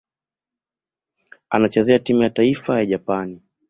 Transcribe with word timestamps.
Anachezea 1.49 1.99
timu 1.99 2.21
ya 2.23 2.29
taifa 2.29 2.77
ya 2.77 2.85
Japani. 2.85 3.41